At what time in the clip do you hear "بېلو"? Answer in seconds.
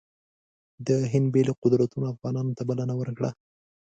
1.33-1.53